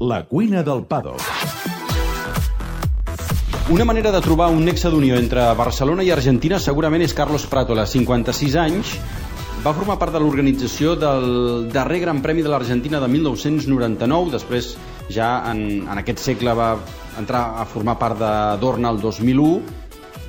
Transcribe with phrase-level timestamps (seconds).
[0.00, 1.22] La cuina del Paddock.
[3.70, 7.86] Una manera de trobar un nexe d'unió entre Barcelona i Argentina segurament és Carlos Pratola,
[7.90, 8.92] 56 anys,
[9.64, 14.74] va formar part de l'organització del darrer Gran Premi de l'Argentina de 1999, després
[15.10, 16.68] ja en, en aquest segle va
[17.18, 18.32] entrar a formar part de
[18.62, 19.50] Dorna el 2001,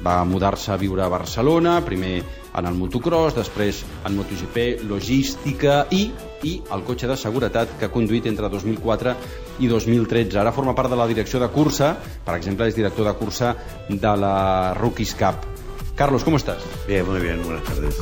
[0.02, 2.24] va mudar-se a viure a Barcelona, primer
[2.58, 6.08] en el motocross, després en MotoGP, logística i,
[6.44, 9.16] i el cotxe de seguretat que ha conduït entre 2004
[9.60, 10.38] i 2013.
[10.40, 13.56] Ara forma part de la direcció de cursa, per exemple, és director de cursa
[13.90, 15.48] de la Rookies Cup.
[15.96, 16.64] Carlos, ¿cómo estás?
[16.88, 17.98] Bien, muy bien, buenas tardes.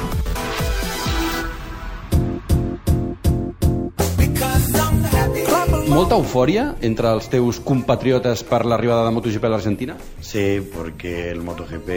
[5.95, 9.95] Molta eufòria entre els teus compatriotes per l'arribada de MotoGP a l'Argentina?
[10.19, 11.89] Sí, porque el MotoGP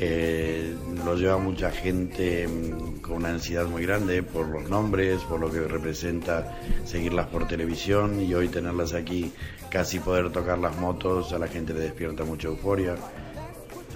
[0.00, 5.40] eh, lo lleva mucha gente mm, con una ansiedad muy grande por los nombres, por
[5.40, 9.32] lo que representa seguirlas por televisión y hoy tenerlas aquí,
[9.70, 12.94] casi poder tocar las motos, a la gente le despierta mucha euforia.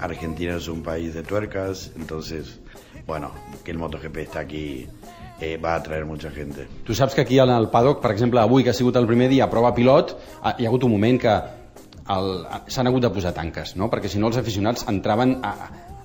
[0.01, 2.59] Argentina es un país de tuercas, entonces,
[3.07, 3.31] bueno,
[3.65, 4.89] que el MotoGP está aquí
[5.41, 6.67] eh, va a atraer mucha gente.
[6.85, 9.45] Tu saps que aquí el paddock, per exemple, avui que ha sigut el primer dia
[9.45, 11.35] a prova pilot, ha- hi ha hagut un moment que
[12.67, 13.89] s'han hagut de posar tanques, no?
[13.91, 15.53] perquè si no els aficionats entraven a,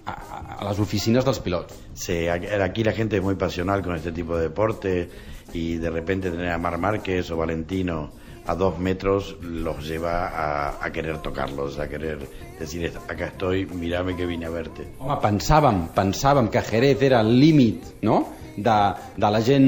[0.08, 1.76] a, a les oficines dels pilots.
[1.94, 5.10] Sí, aquí la gente es muy pasional con este tipo de deporte
[5.54, 8.12] y de repente tener a Mar Márquez o Valentino
[8.48, 12.20] a dos metros los lleva a, a querer tocarlos, a querer
[12.58, 14.88] decir, acá estoy, mírame que vine a verte.
[15.00, 18.22] Home, pensàvem, pensàvem que Jerez era el límit no?
[18.56, 18.78] de,
[19.18, 19.68] de la gent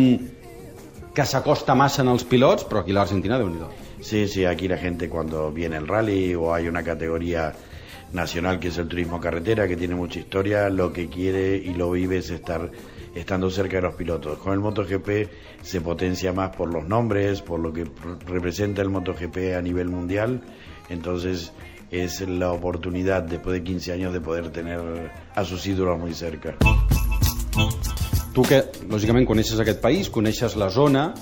[1.13, 3.59] que s'acosta massa en els pilots, però aquí a l'Argentina, déu nhi
[3.99, 7.51] Sí, sí, aquí la gente cuando viene el rally o hay una categoría
[8.13, 11.91] nacional que es el turismo carretera, que tiene mucha historia, lo que quiere y lo
[11.91, 12.69] vive es estar
[13.15, 14.37] estando cerca de los pilotos.
[14.39, 15.29] Con el MotoGP
[15.61, 19.89] se potencia más por los nombres, por lo que pr- representa el MotoGP a nivel
[19.89, 20.41] mundial,
[20.89, 21.51] entonces
[21.91, 26.55] es la oportunidad después de 15 años de poder tener a sus ídolos muy cerca.
[28.33, 31.13] Tu que, lògicament, coneixes aquest país, coneixes la zona,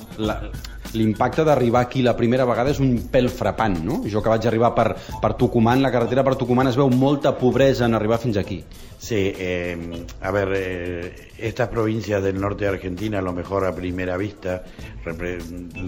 [0.93, 4.01] l'impacte d'arribar aquí la primera vegada és un pèl frapant, no?
[4.09, 4.87] Jo que vaig arribar per,
[5.21, 8.63] per Tucumán, la carretera per Tucumán es veu molta pobresa en arribar fins aquí.
[8.97, 13.75] Sí, eh, a ver, eh, estas provincias del norte de Argentina, a lo mejor a
[13.75, 14.63] primera vista,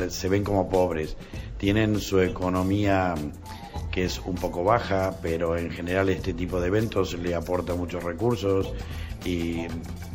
[0.10, 1.18] se ven como pobres.
[1.58, 3.16] Tienen su economía
[3.92, 8.04] que es un poco baja, pero en general este tipo de eventos le aporta muchos
[8.04, 8.72] recursos
[9.26, 9.66] y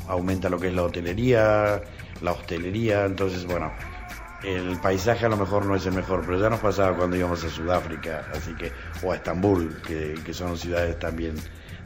[0.09, 1.83] aumenta lo que es la hotelería,
[2.23, 3.73] la hostelería, entonces bueno,
[4.45, 7.43] el paisaje a lo mejor no es el mejor, pero ya nos pasaba cuando íbamos
[7.45, 8.73] a Sudáfrica, así que,
[9.03, 11.35] o a Estambul, que, que son ciudades también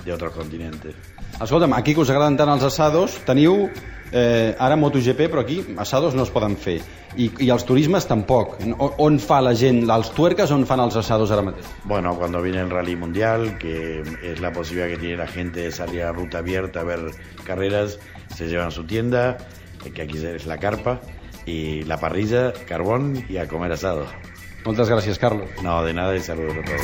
[0.04, 0.94] de otros continentes.
[1.40, 3.68] Escolta'm, aquí que us agraden tant els assados, teniu
[4.10, 6.80] eh, ara MotoGP, però aquí assados no es poden fer.
[7.18, 8.56] I, i els turismes tampoc.
[8.64, 8.74] On,
[9.04, 11.68] on fa la gent, els tuerques, on fan els assados ara mateix?
[11.84, 15.72] Bueno, cuando viene el rally mundial, que es la posibilidad que tiene la gente de
[15.72, 17.10] salir a ruta abierta a ver
[17.44, 17.98] carreras,
[18.34, 19.38] se llevan su tienda,
[19.94, 21.00] que aquí es la carpa,
[21.48, 24.06] y la parrilla, carbón y a comer asado.
[24.64, 25.48] Muchas gracias, Carlos.
[25.62, 26.82] No, de nada y saludos a todos.